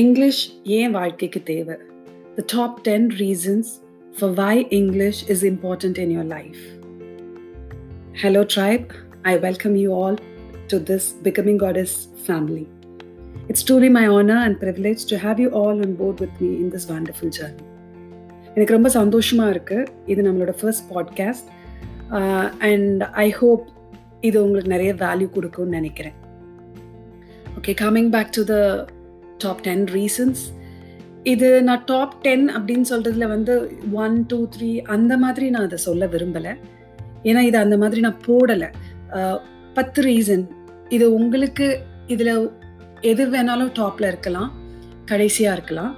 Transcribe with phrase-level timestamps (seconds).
[0.00, 0.40] English
[0.78, 1.76] ஏன் வாழ்க்கைக்கு தேவை
[2.36, 3.68] the top ten reasons
[4.18, 6.62] for why English is important in your life
[8.22, 8.88] hello tribe
[9.22, 10.18] I welcome you all
[10.66, 11.96] to this becoming God's
[12.26, 12.64] family
[13.50, 16.70] It's truly my honor and privilege to have you all on board with me in
[16.70, 17.64] this wonderful journey.
[18.54, 21.48] எனக்கு ரொம்ப சந்தோஷமாக இருக்குது இது நம்மளோட first podcast
[22.68, 23.64] and I hope
[24.20, 26.16] இது உங்களுக்கு நிறைய value கொடுக்கும்னு நினைக்கிறேன்.
[27.58, 28.54] Okay coming back to the
[29.44, 30.42] top ten reasons
[31.32, 33.54] இது நான் டாப் டென் அப்படின்னு சொல்கிறதுல வந்து
[34.04, 36.52] ஒன் டூ த்ரீ அந்த மாதிரி நான் அதை சொல்ல விரும்பலை.
[37.28, 38.68] ஏன்னா இது அந்த மாதிரி நான் போடலை.
[39.78, 40.44] பத்து ரீசன்
[40.96, 41.68] இது உங்களுக்கு
[42.14, 42.34] இதில்
[43.12, 44.50] எது வேணாலும் டாப்பில் இருக்கலாம்
[45.10, 45.92] கடைசியாக இருக்கலாம்.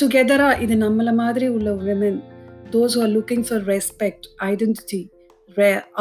[0.00, 2.20] டுகெதராக இது நம்மளை மாதிரி உள்ள women
[2.74, 5.02] those are looking for respect identity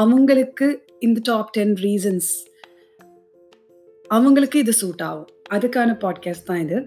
[0.02, 0.68] அவங்களுக்கு
[1.08, 2.30] இந்த டாப் டென் ரீசன்ஸ்
[4.10, 5.32] அவங்களுக்கு இது சூட் ஆகும்.
[5.56, 6.78] அதுக்கான பாட்காஸ்ட் தான் இது.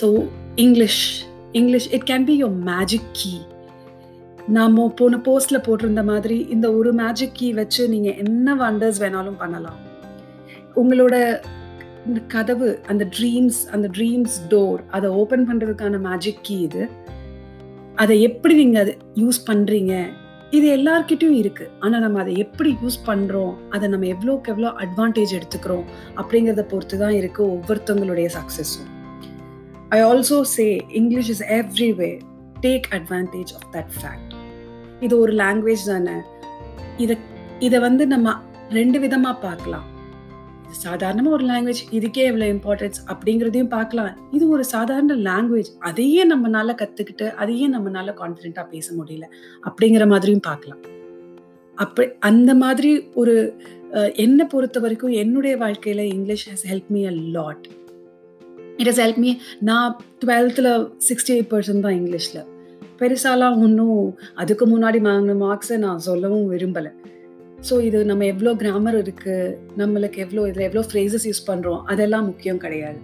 [0.00, 1.02] So English
[1.52, 3.32] English it can be your magic key
[4.48, 9.80] நாம போன போஸ்டில் போட்டிருந்த மாதிரி இந்த ஒரு மேஜிக் கீ வச்சு நீங்கள் என்ன வண்டர்ஸ் வேணாலும் பண்ணலாம்.
[10.76, 11.14] உங்களோட
[12.06, 16.88] இந்த கதவு அந்த ட்ரீம்ஸ் அந்த ட்ரீம்ஸ் டோர் அதை ஓப்பன் பண்ணுறதுக்கான மேஜிக் கீ இது.
[17.94, 19.94] அதை எப்படி நீங்கள் அது யூஸ் பண்ணுறீங்க
[20.56, 25.84] இது எல்லார்கிட்டையும் இருக்குது ஆனால் நம்ம அதை எப்படி யூஸ் பண்ணுறோம் அதை நம்ம எவ்வளோக்கு எவ்வளோ அட்வான்டேஜ் எடுத்துக்கிறோம்?
[26.16, 28.90] அப்படிங்கிறத பொறுத்து தான் இருக்குது ஒவ்வொருத்தவங்களுடைய சக்சஸும்
[29.90, 30.66] I also say
[31.00, 32.10] English is every way
[32.60, 34.34] take advantage of that fact
[35.00, 36.16] இது ஒரு லாங்குவேஜ் தானே.
[36.96, 37.16] இதை
[37.58, 38.36] இதை வந்து நம்ம
[38.70, 39.86] ரெண்டு விதமாக பார்க்கலாம்.
[40.84, 44.10] சாதாரணமாக ஒரு லாங்குவேஜ் இதுக்கே எவ்வளோ இம்பார்ட்டன்ஸ் அப்படிங்கிறதையும் பார்க்கலாம்.
[44.36, 49.28] இது ஒரு சாதாரண லாங்குவேஜ் அதையே நம்மளால கற்றுக்கிட்டு அதையே நம்மளால கான்ஃபிடென்ட்டாக பேச முடியல
[49.68, 50.82] அப்படிங்கிற மாதிரியும் பார்க்கலாம்.
[51.76, 53.34] அப்படி அந்த மாதிரி ஒரு
[54.24, 57.66] என்னை பொறுத்த வரைக்கும் என்னுடைய வாழ்க்கையில் English has help me a lot
[58.78, 59.30] it has help me
[59.68, 60.70] நான் டுவெல்த்தில்
[61.08, 62.42] சிக்ஸ்டி எயிட் பர்சன்ட் தான் இங்கிலீஷில்
[63.00, 66.90] பெருசாலாம் ஒன்றும் அதுக்கு முன்னாடி வாங்கின மார்க்ஸை நான் சொல்லவும் விரும்பலை.
[67.68, 72.58] ஸோ இது நம்ம எவ்வளோ கிராமர் இருக்குது நம்மளுக்கு எவ்வளோ இதில் எவ்வளோ ஃப்ரேசஸ் யூஸ் பண்ணுறோம் அதெல்லாம் முக்கியம்
[72.58, 73.00] கிடையாது.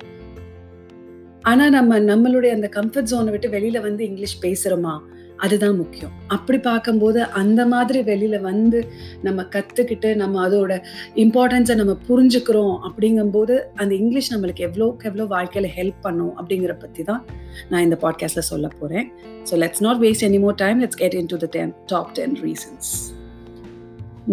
[1.43, 5.01] ஆனால் நம்ம நம்மளுடைய அந்த கம்ஃபர்ட் ஜோனை விட்டு வெளியில் வந்து இங்கிலீஷ் பேசுகிறோமா
[5.37, 6.13] அதுதான் முக்கியம்.
[6.27, 8.85] அப்படி பார்க்கும்போது அந்த மாதிரி வெளியில் வந்து
[9.23, 10.81] நம்ம கற்றுக்கிட்டு நம்ம அதோட
[11.17, 17.25] இம்பார்ட்டன்ஸை நம்ம புரிஞ்சுக்கிறோம் அப்படிங்கும்போது அந்த இங்கிலீஷ் நம்மளுக்கு எவ்வளோக்கு எவ்வளோ வாழ்க்கையில் ஹெல்ப் பண்ணும் அப்படிங்கிற பற்றி தான்
[17.69, 19.13] நான் இந்த பாட்காஸ்ட்டில் சொல்ல போகிறேன்
[19.51, 22.35] so let's not waste any more time let's get in to the ten top ten
[22.41, 23.18] reasons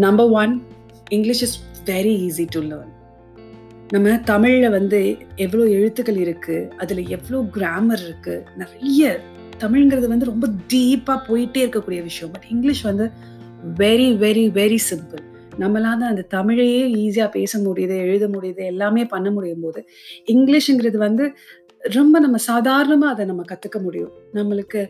[0.04, 0.54] number one
[1.10, 1.56] English is
[1.90, 2.92] very easy to learn
[3.94, 5.00] நம்ம தமிழில் வந்து
[5.46, 9.12] எவ்வளோ எழுத்துக்கள் இருக்குது அதில் எவ்வளோ கிராமர் இருக்குது நிறைய
[9.58, 12.32] தமிழ்ங்கிறது வந்து ரொம்ப டீப்பாக போயிட்டே இருக்கக்கூடிய விஷயம்.
[12.32, 13.06] பட் இங்கிலீஷ் வந்து
[13.82, 15.24] வெரி வெரி வெரி சிம்பிள்
[15.60, 19.82] நம்மளால அந்த தமிழையே ஈஸியாக பேச முடியுது எழுத முடியுது எல்லாமே பண்ண முடியும் போது
[20.36, 21.28] இங்கிலீஷுங்கிறது வந்து
[21.98, 24.14] ரொம்ப நம்ம சாதாரணமாக அதை நம்ம கற்றுக்க முடியும்.
[24.34, 24.82] நம்மளுக்கு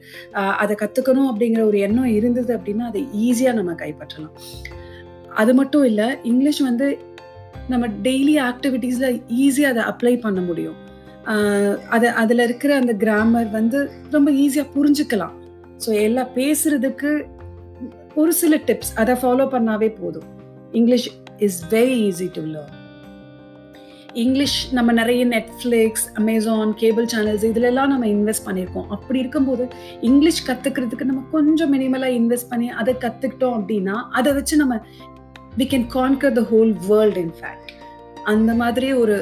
[0.64, 4.36] அதை கற்றுக்கணும் அப்படிங்கிற ஒரு எண்ணம் இருந்தது அப்படின்னா அதை ஈஸியாக நம்ம கைப்பற்றலாம்.
[5.42, 6.88] அது மட்டும் இல்லை இங்கிலீஷ் வந்து
[7.72, 10.78] நம்ம டெய்லி ஆக்டிவிட்டீஸில் ஈஸியாக அதை அப்ளை பண்ண முடியும்.
[11.96, 13.80] அது அதில் இருக்கிற அந்த கிராமர் வந்து
[14.16, 15.36] ரொம்ப ஈஸியாக புரிஞ்சுக்கலாம்.
[15.84, 17.12] ஸோ எல்லாம் பேசுறதுக்கு
[18.22, 20.28] ஒரு சில டிப்ஸ் அதை ஃபாலோ பண்ணாவே போதும்.
[20.80, 21.08] English
[21.48, 22.74] is very easy to learn
[24.24, 28.86] English நம்ம நிறைய நெட்ஃப்ளிக்ஸ் அமேசான் கேபிள் சேனல்ஸ் இதிலெல்லாம் நம்ம இன்வெஸ்ட் பண்ணியிருக்கோம்.
[28.96, 29.64] அப்படி இருக்கும்போது
[30.10, 34.78] இங்கிலீஷ் கற்றுக்கிறதுக்கு நம்ம கொஞ்சம் மினிமலாக இன்வெஸ்ட் பண்ணி அதை கற்றுக்கிட்டோம் அப்படின்னா அதை வச்சு நம்ம
[35.60, 37.72] we can conquer the whole world in fact
[38.32, 39.16] அந்த மாதிரி ஒரு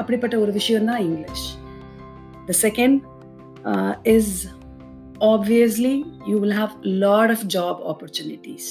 [0.00, 1.46] அப்படிப்பட்ட ஒரு விஷயம் தான் English
[2.48, 2.98] the second
[4.16, 4.34] is
[5.32, 5.94] obviously
[6.30, 6.74] you will have
[7.06, 8.70] lot of job opportunities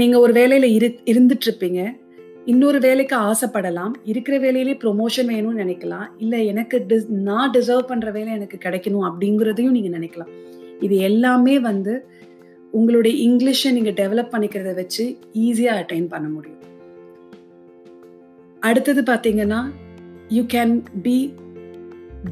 [0.00, 1.80] நீங்கள் ஒரு வேலையில் இரு இருந்துட்டுருப்பீங்க.
[2.50, 3.94] இன்னொரு வேலைக்கு ஆசைப்படலாம்.
[4.10, 6.06] இருக்கிற வேலையிலே ப்ரொமோஷன் வேணும்னு நினைக்கலாம்.
[6.18, 10.30] இல்லை எனக்கு டிஸ் நான் டிசர்வ் பண்ணுற வேலை எனக்கு கிடைக்கணும் அப்படிங்கிறதையும் நீங்கள் நினைக்கலாம்.
[10.86, 11.94] இது எல்லாமே வந்து
[12.72, 16.62] உங்களுடைய இங்கிலீஷை நீங்கள் டெவலப் பண்ணிக்கிறத வச்சு ஈஸியாக அட்டைன் பண்ண முடியும்.
[18.60, 19.70] அடுத்தது பார்த்தீங்கன்னா
[20.28, 21.34] you can be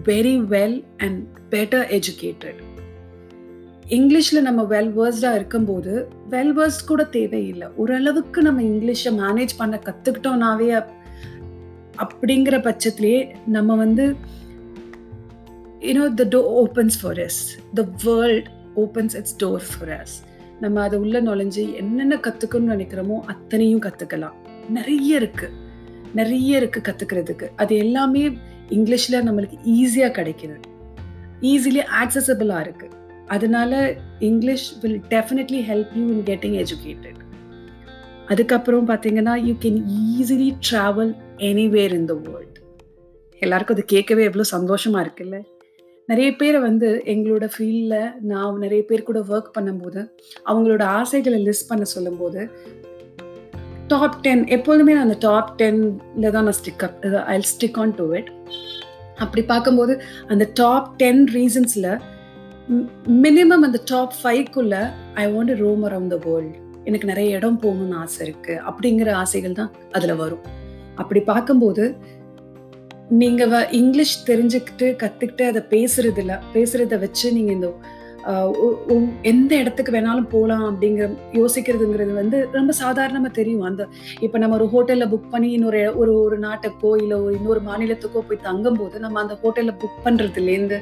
[0.04, 1.20] very well and
[1.50, 2.60] better educated
[3.88, 7.68] இங்கிலீஷில் நம்ம வெல் வேர்ஸ்டாக இருக்கும்போது வெல் வேர்ஸ்ட் கூட தேவையில்லை.
[7.76, 10.68] ஓரளவுக்கு நம்ம இங்கிலீஷை மேனேஜ் பண்ண கற்றுக்கிட்டோம்னாவே
[11.96, 14.16] அப்படிங்கிற பட்சத்துலேயே நம்ம வந்து
[15.82, 17.40] you know the door opens for us
[17.74, 20.16] the world opens its door for us
[20.60, 24.32] நம்ம அதை உள்ள நுழைஞ்சு என்னென்ன கற்றுக்கணும்னு நினைக்கிறோமோ அத்தனையும் கற்றுக்கலாம்
[24.68, 25.52] நிறைய இருக்குது
[26.14, 28.38] நிறைய இருக்குது கற்றுக்கிறதுக்கு அது எல்லாமே
[28.68, 30.56] இங்கிலீஷில் நம்மளுக்கு ஈஸியாக கிடைக்கிது.
[31.40, 32.96] ஈஸிலி ஆக்சசபிளாக இருக்குது
[33.26, 37.16] அதனால English will definitely help you in getting educated
[38.26, 39.84] அதுக்கப்புறம் பார்த்தீங்கன்னா you can
[40.18, 42.58] easily travel anywhere in the world
[43.42, 45.42] எல்லாருக்கும் அது கேட்கவே எவ்வளோ சந்தோஷமா இருக்குல்ல?
[46.08, 50.00] நிறைய பேரை வந்து எங்களோட ஃபீல்டில் நான் நிறைய பேர் கூட ஒர்க் பண்ணும்போது
[50.46, 52.42] அவங்களோட ஆசைகளை லிஸ்ட் பண்ண சொல்லும்போது
[53.86, 58.14] டாப் டென் எப்பொழுதுமே நான் அந்த டாப் டென்ல தான் நான் stick up I stick on to
[58.14, 58.30] it
[59.16, 61.90] அப்படி பார்க்கும்போது அந்த டாப் டென் ரீசன்ஸில்
[63.22, 64.74] மினிமம் அந்த top ஃபைவ்க்குள்ள
[65.14, 69.70] I want roam around the world எனக்கு நிறைய இடம் போகணும்னு ஆசை இருக்குது அப்படிங்கிற ஆசைகள் தான்
[69.92, 70.44] அதில் வரும்.
[70.96, 71.96] அப்படி பார்க்கும்போது
[73.10, 77.74] நீங்க வ- இங்கிலீஷ் தெரிஞ்சுக்கிட்டு கத்துக்கிட்டு அதை பேசுறதுல பேசுறத வச்சு நீங்க இந்த
[79.22, 83.60] எந்த இடத்துக்கு வேணாலும் போகலாம் அப்படிங்கிற யோசிக்கிறதுங்கிறது வந்து ரொம்ப சாதாரணமாக தெரியும்.
[83.60, 83.86] அந்த
[84.20, 88.42] இப்போ நம்ம ஒரு ஹோட்டலில் புக் பண்ணி இன்னொரு ஒரு ஒரு நாட்டுக்கோ இல்லை ஒரு இன்னொரு மாநிலத்துக்கோ போய்
[88.42, 90.78] தங்கும் போது நம்ம அந்த ஹோட்டலில் புக் பண்ணுறதுலேருந்து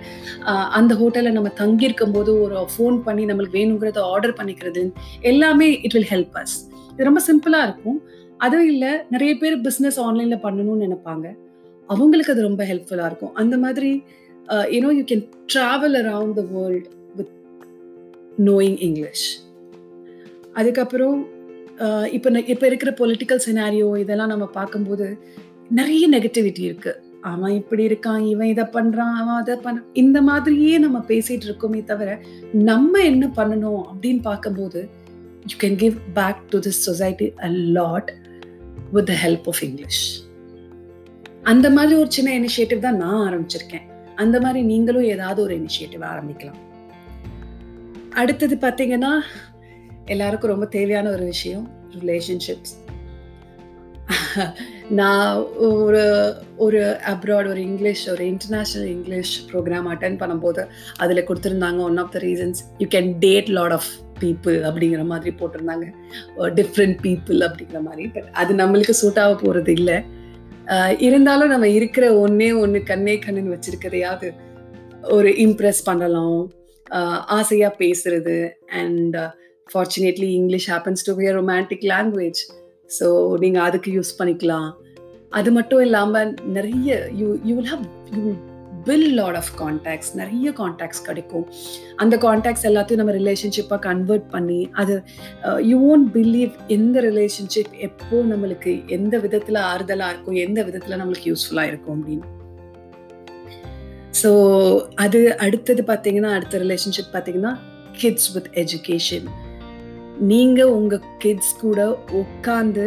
[0.71, 6.11] அந்த ஹோட்டலில் நம்ம தங்கியிருக்கும் போது ஒரு ஃபோன் பண்ணி நம்மளுக்கு வேணுங்கிறத ஆர்டர் பண்ணிக்கிறது எல்லாமே இட் வில்
[6.11, 6.57] ஹெல்ப் அஸ்
[6.93, 8.03] இது ரொம்ப சிம்பிளாக இருக்கும்.
[8.37, 11.27] அதுவும் இல்லை நிறைய பேர் பிஸ்னஸ் ஆன்லைனில் பண்ணணும்னு நினைப்பாங்க.
[11.89, 13.35] அவங்களுக்கு அது ரொம்ப ஹெல்ப்ஃபுல்லாக இருக்கும்.
[13.35, 13.91] அந்த மாதிரி
[14.71, 15.25] you know you can
[15.55, 17.33] travel around the world with
[18.47, 19.27] knowing English
[20.53, 21.17] அதுக்கப்புறம்
[21.79, 25.07] uh, இப்போ ந- இப்போ இருக்கிற பொலிட்டிக்கல் சினாரியோ இதெல்லாம் நம்ம பார்க்கும்போது
[25.71, 26.93] நிறைய நெகட்டிவிட்டி இருக்கு.
[27.21, 32.11] அவன் இப்படி இருக்கான் இவன் இதை பண்றான் அவன் அதை பண்ண இந்த மாதிரியே நம்ம பேசிட்டு இருக்கோமே தவிர
[32.53, 34.81] நம்ம என்ன பண்ணணும் அப்படின்னு பார்க்கும்போது
[35.47, 38.11] you can give back to this society a lot
[38.93, 40.03] with the help of English
[41.51, 43.85] அந்த மாதிரி ஒரு சின்ன இனிஷியேட்டிவ் தான் நான் ஆரம்பிச்சிருக்கேன்.
[44.23, 46.61] அந்த மாதிரி நீங்களும் ஏதாவது ஒரு இனிஷியேட்டிவ் ஆரம்பிக்கலாம்.
[48.21, 49.13] அடுத்தது பார்த்தீங்கன்னா
[50.15, 51.65] எல்லாருக்கும் ரொம்ப தேவையான ஒரு விஷயம்
[52.01, 52.75] ரிலேஷன்ஷிப்ஸ்
[54.99, 55.31] நான்
[55.69, 56.03] ஒரு
[56.65, 56.81] ஒரு
[57.13, 60.63] அப்ராட் ஒரு இங்கிலீஷ் ஒரு இன்டர்நேஷ்னல் இங்கிலீஷ் ப்ரோக்ராம் அட்டன் பண்ணும்போது
[61.05, 63.89] அதில் கொடுத்துருந்தாங்க one of the reasons you can date lot of
[64.21, 65.87] people அப்படிங்கிற மாதிரி போட்டிருந்தாங்க.
[66.61, 68.05] டிஃப்ரெண்ட் பீப்புள் அப்படிங்கிற மாதிரி.
[68.15, 69.99] பட் அது நம்மளுக்கு சூட் ஆக போகிறது இல்லை.
[71.07, 74.29] இருந்தாலும் நம்ம இருக்கிற ஒன்னே ஒன்று கண்ணே கண்ணுன்னு வச்சிருக்கிறதையாவது
[75.17, 76.39] ஒரு இம்ப்ரெஸ் பண்ணலாம்.
[77.39, 78.37] ஆசையாக பேசுறது.
[78.81, 79.17] And
[79.73, 82.43] fortunately English happens to be romantic language
[82.99, 83.07] so
[83.45, 84.69] நீங்கள் அதுக்கு யூஸ் பண்ணிக்கலாம்.
[85.39, 87.87] அது மட்டும் இல்லாமல் நிறைய you you will have
[88.89, 91.45] will build lot of contacts நிறைய கான்டாக்ட்ஸ் கிடைக்கும்.
[92.03, 94.95] அந்த கான்டாக்ட்ஸ் எல்லாத்தையும் நம்ம ரிலேஷன்ஷிப்பாக கன்வெர்ட் பண்ணி அது
[95.71, 101.71] யூ ஓன்ட் பிலீவ் எந்த ரிலேஷன்ஷிப் எப்போ நம்மளுக்கு எந்த விதத்தில் ஆறுதலாக இருக்கும் எந்த விதத்தில் நம்மளுக்கு யூஸ்ஃபுல்லாக
[101.73, 102.27] இருக்கும் அப்படின்னு.
[104.21, 104.31] ஸோ
[105.05, 107.53] அது அடுத்தது பார்த்தீங்கன்னா அடுத்த ரிலேஷன்ஷிப் பார்த்தீங்கன்னா
[108.03, 109.27] கிட்ஸ் வித் எஜுகேஷன்
[110.33, 111.81] நீங்கள் உங்கள் கிட்ஸ் கூட
[112.21, 112.87] உட்காந்து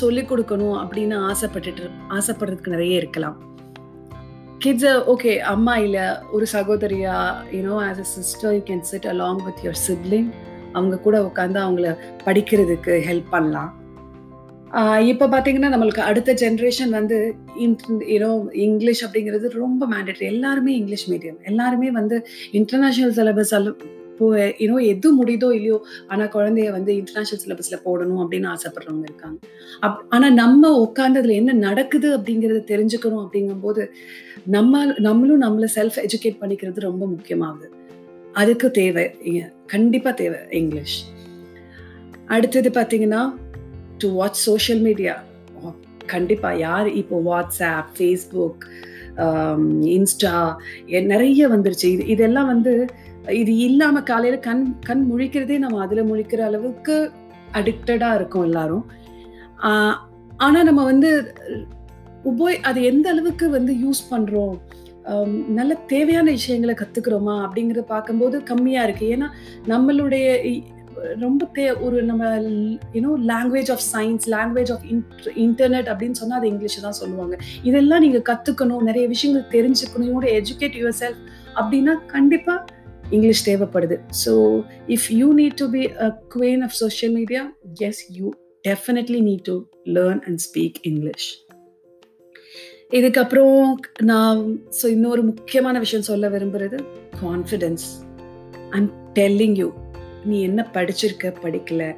[0.00, 1.84] சொல்லிக் கொடுக்கணும் அப்படின்னு ஆசைப்பட்டுட்டு
[2.18, 3.36] ஆசைப்படுறதுக்கு நிறைய இருக்கலாம்.
[4.58, 7.14] கிட்ஸ் ஓகே அம்மா இல்லை ஒரு சகோதரியா
[7.52, 10.28] you know as a sister you can sit along with your sibling
[10.72, 11.88] அவங்க கூட உட்காந்து அவங்கள
[12.24, 13.72] படிக்கிறதுக்கு ஹெல்ப் பண்ணலாம்.
[15.10, 17.18] இப்போ பார்த்தீங்கன்னா நம்மளுக்கு அடுத்த ஜென்ரேஷன் வந்து
[18.14, 23.54] யூனோ இங்கிலீஷ் அப்படிங்கிறது ரொம்ப மேண்டட்ரி எல்லாருமே இங்கிலீஷ் மீடியம் எல்லாருமே வந்து இன்டர்நேஷ்னல் சிலபஸ்
[24.16, 24.26] இப்போ
[24.60, 25.78] யூனோ எது முடியுதோ இல்லையோ
[26.12, 29.36] ஆனால் குழந்தைய வந்து இன்டர்நேஷ்னல் சிலபஸில் போடணும் அப்படின்னு ஆசைப்படுறவங்க இருக்காங்க.
[29.86, 33.84] அப் ஆனால் நம்ம உட்காந்து அதில் என்ன நடக்குது அப்படிங்கிறத தெரிஞ்சுக்கணும் அப்படிங்கும்போது
[34.56, 37.68] நம்ம நம்மளும் நம்மளை செல்ஃப் எஜுகேட் பண்ணிக்கிறது ரொம்ப முக்கியமாகுது.
[38.40, 39.06] அதுக்கு தேவை
[39.74, 40.98] கண்டிப்பாக தேவை இங்கிலீஷ்
[42.34, 43.22] அடுத்தது பார்த்தீங்கன்னா
[44.02, 45.14] டு வாட்ச் சோஷியல் மீடியா
[46.14, 48.64] கண்டிப்பாக யார் இப்போ வாட்ஸ்அப் ஃபேஸ்புக்
[49.96, 50.34] இன்ஸ்டா
[51.12, 51.86] நிறைய வந்துருச்சு.
[51.94, 52.72] இது இதெல்லாம் வந்து
[53.40, 56.96] இது இல்லாம காலையில கண் கண் முழிக்கிறதே நம்ம அதுல முழிக்கிற அளவுக்கு
[57.52, 58.84] அடிக்டடா இருக்கும் எல்லாரும்.
[60.46, 61.10] ஆனா நம்ம வந்து
[62.24, 64.56] உபோய் அது எந்த அளவுக்கு வந்து யூஸ் பண்றோம்?
[65.58, 67.34] நல்ல தேவையான விஷயங்களை கத்துக்கிறோமா?
[67.46, 69.06] அப்படிங்கறத பார்க்கும்போது கம்மியா இருக்கு.
[69.16, 69.28] ஏன்னா
[69.72, 70.26] நம்மளுடைய
[71.22, 72.24] ரொம்ப தே ஒரு நம்ம
[72.94, 74.84] you know language of science language of
[75.46, 77.36] internet அப்படின்னு சொன்னால் அது இங்கிலீஷ் தான் சொல்லுவாங்க.
[77.62, 80.24] இதெல்லாம் நீங்கள் கற்றுக்கணும் நிறைய விஷயங்கள் தெரிஞ்சுக்கணும்.
[80.38, 81.22] எஜுகேட் யுவர் செல்ஃப்
[81.54, 82.64] அப்படின்னா கண்டிப்பாக
[83.10, 83.98] இங்கிலீஷ் தேவைப்படுது.
[84.26, 88.32] So if you need to be a queen of social media as you
[88.68, 91.44] definitely need to learn and speak English
[92.90, 96.78] இதுக்கப்புறம் நான் ஸோ இன்னொரு முக்கியமான விஷயம் சொல்ல விரும்புறது
[97.22, 97.86] கான்ஃபிடென்ஸ்
[98.70, 99.72] ஐம் டெல்லிங் யூ
[100.24, 101.94] நீ என்ன படிச்சிருக்க படிக்கல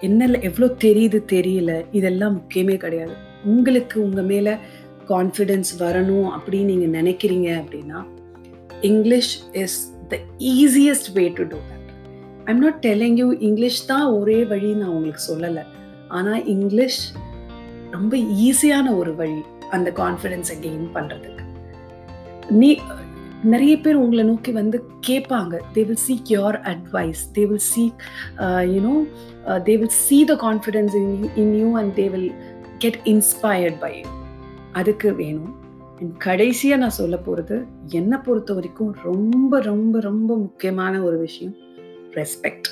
[0.00, 3.14] என்ன எவ்வளோ தெரியுது தெரியல இதெல்லாம் முக்கியமே கிடையாது.
[3.44, 4.54] உங்களுக்கு உங்கள் மேலே
[5.08, 8.04] கான்ஃபிடென்ஸ் வரணும் அப்படின்னு நீங்கள் நினைக்கிறீங்க அப்படின்னா
[8.80, 10.16] English is the
[10.54, 11.90] easiest way to do that
[12.50, 15.64] I'm not telling you English தான் ஒரே வழி நான் உங்களுக்கு சொல்லலை.
[16.18, 17.00] ஆனால் இங்கிலீஷ்
[17.96, 18.16] ரொம்ப
[18.48, 19.40] ஈஸியான ஒரு வழி
[19.76, 21.42] அந்த கான்ஃபிடென்ஸை கெயின் பண்ணுறதுக்கு
[22.60, 22.70] நீ
[23.52, 25.54] நிறைய பேர் உங்களை நோக்கி வந்து கேட்பாங்க.
[25.74, 28.02] They will seek your advice they will seek
[28.74, 28.94] you know
[29.66, 31.10] they will see the confidence in
[31.42, 32.30] in you and they will
[32.84, 34.08] get inspired by you
[34.80, 35.52] அதுக்கு வேணும்.
[36.18, 41.54] கடைசியாக நான் சொல்ல போகிறது என்னை பொறுத்த வரைக்கும் ரொம்ப ரொம்ப ரொம்ப முக்கியமான ஒரு விஷயம்
[42.10, 42.70] ரெஸ்பெக்ட்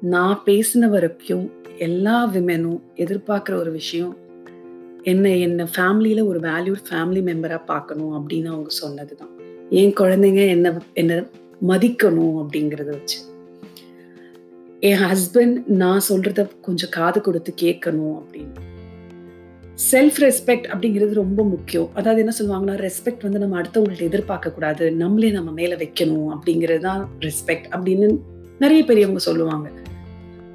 [0.00, 4.16] நான் பேசின வரைக்கும் எல்லா விமெனும் எதிர்பார்க்குற ஒரு விஷயம்
[5.02, 9.28] என்னை என்னை ஃபேமிலியில் ஒரு வேல்யூட் ஃபேமிலி மெம்பராக பார்க்கணும் அப்படின்னு அவங்க சொன்னதுதான்.
[9.70, 11.16] என் குழந்தைங்க என்னை என்னை
[11.68, 13.18] மதிக்கணும் அப்படிங்கிறத வச்சு.
[14.80, 18.69] என் ஹஸ்பண்ட் நான் சொல்கிறத கொஞ்சம் காது கொடுத்து கேட்கணும் அப்படின்னு.
[19.90, 21.90] செல்ஃப் ரெஸ்பெக்ட் அப்படிங்கிறது ரொம்ப முக்கியம்.
[21.94, 27.08] அதாவது என்ன சொல்லுவாங்கன்னா ரெஸ்பெக்ட் வந்து நம்ம அடுத்தவங்கள்ட்ட எதிர்பார்க்க கூடாது நம்மளே நம்ம மேல வைக்கணும் அப்படிங்கிறது தான்
[27.20, 28.18] ரெஸ்பெக்ட் அப்படின்னு
[28.58, 29.70] நிறைய பெரியவங்க சொல்லுவாங்க.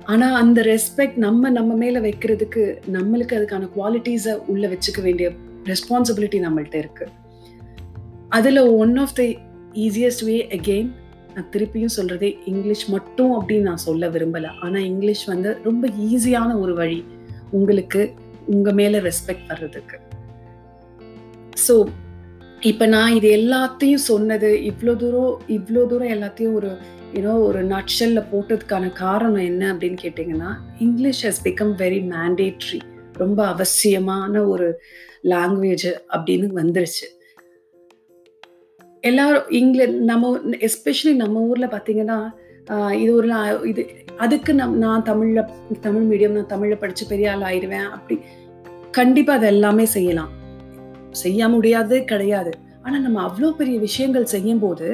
[0.05, 5.31] ஆனா அந்த ரெஸ்பெக்ட் நம்ம நம்ம மேல வைக்கிறதுக்கு நம்மளுக்கு அதுக்கான குவாலிட்டிஸை உள்ள வச்சுக்க வேண்டிய
[5.63, 7.07] ரெஸ்பான்சிபிலிட்டி நம்மள்ட்ட இருக்கு.
[8.29, 9.23] அதுல one of the
[9.73, 10.91] easiest way again
[11.35, 14.47] நான் திருப்பியும் சொல்றதே இங்கிலீஷ் மட்டும் அப்படின்னு நான் சொல்ல விரும்பல.
[14.61, 17.03] ஆனா இங்கிலீஷ் வந்து ரொம்ப ஈஸியான ஒரு வழி.
[17.51, 18.11] உங்களுக்கு
[18.45, 19.97] உங்க மேல ரெஸ்பெக்ட் வர்றதுக்கு.
[21.67, 21.87] ஸோ
[22.61, 26.77] இப்ப நான் இது எல்லாத்தையும் சொன்னது இவ்வளோ தூரம் இவ்வளோ தூரம் எல்லாத்தையும் ஒரு
[27.13, 32.79] யூனோ ஒரு நட்ஷல்ல போட்டதுக்கான காரணம் என்ன அப்படின்னு கேட்டிங்கன்னா English has become very mandatory
[33.13, 34.79] ரொம்ப அவசியமான ஒரு
[35.23, 37.05] லாங்குவேஜ் அப்படின்னு வந்துருச்சு.
[39.01, 42.17] எல்லாரும் இங்கில நம்ம எஸ்பெஷலி நம்ம ஊர்ல பார்த்தீங்கன்னா
[42.91, 43.29] இது ஒரு
[43.65, 45.41] இது அதுக்கு நம் நான் தமிழ்ல
[45.81, 48.15] தமிழ் மீடியம் நான் தமிழ்ல படிச்சு பெரிய ஆள் ஆயிடுவேன் அப்படி
[48.91, 50.31] கண்டிப்பா அது எல்லாமே செய்யலாம்.
[51.11, 52.51] செய்ய முடியாது கிடையாது.
[52.81, 54.87] ஆனா நம்ம அவ்வளோ பெரிய விஷயங்கள் செய்யும் போது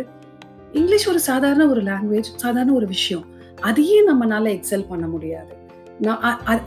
[0.71, 3.25] இங்கிலீஷ் ஒரு சாதாரண ஒரு லாங்குவேஜ் சாதாரண ஒரு விஷயம்.
[3.61, 5.53] அதையே நம்மளால எக்ஸல் பண்ண முடியாது.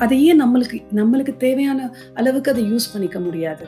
[0.05, 3.67] அதையே நம்மளுக்கு நம்மளுக்கு தேவையான அளவுக்கு அதை யூஸ் பண்ணிக்க முடியாது.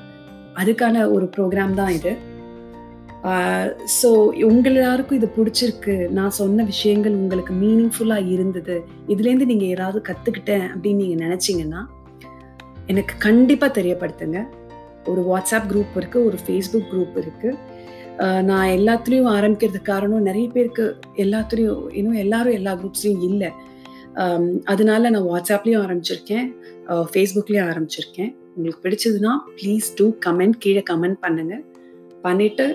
[0.55, 2.13] அதுக்கான ஒரு ப்ரோக்ராம் தான் இது.
[3.99, 4.09] ஸோ
[4.49, 5.95] உங்கள் எல்லாருக்கும் இது பிடிச்சிருக்கு.
[6.19, 8.77] நான் சொன்ன விஷயங்கள் உங்களுக்கு மீனிங்ஃபுல்லாக இருந்தது.
[9.13, 11.83] இதுலேருந்து நீங்கள் ஏதாவது கற்றுக்கிட்டேன் அப்படின்னு நீங்கள் நினச்சிங்கன்னா
[12.93, 14.41] எனக்கு கண்டிப்பாக தெரியப்படுத்துங்க.
[15.11, 17.59] ஒரு வாட்ஸ்அப் குரூப் இருக்குது ஒரு ஃபேஸ்புக் குரூப் இருக்குது
[18.49, 20.85] நான் எல்லாத்துலேயும் ஆரம்பிக்கிறதுக்கு காரணம் நிறைய பேருக்கு
[21.25, 23.51] எல்லாத்துலேயும் இன்னும் எல்லாரும் எல்லா குரூப்ஸ்லேயும் இல்லை.
[24.73, 26.47] அதனால நான் வாட்ஸ்அப்லேயும் ஆரம்பிச்சிருக்கேன்.
[27.13, 28.31] ஃபேஸ்புக்லேயும் ஆரம்பிச்சிருக்கேன்.
[28.57, 31.65] உங்களுக்கு பிடிச்சதுன்னா ப்ளீஸ் டூ கமெண்ட் கீழே கமெண்ட் பண்ணுங்கள்
[32.27, 32.67] பண்ணிவிட்டு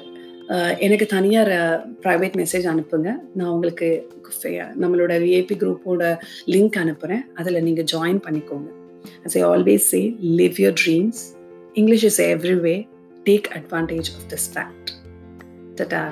[0.79, 1.51] எனக்கு தனியார்
[2.03, 3.89] ப்ரைவேட் மெசேஜ் அனுப்புங்க நான் உங்களுக்கு
[4.79, 6.17] நம்மளோட விஐபி குரூப்போட
[6.48, 8.70] லிங்க் அனுப்புகிறேன் அதில் நீங்கள் ஜாயின் பண்ணிக்கோங்க
[9.25, 11.22] as I always say live your dreams
[11.74, 12.88] English is every way
[13.25, 14.91] take advantage of this fact
[15.81, 16.03] Tata